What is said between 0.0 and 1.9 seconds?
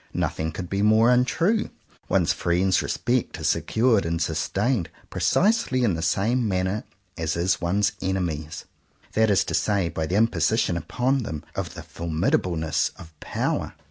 Nothing could be more untrue.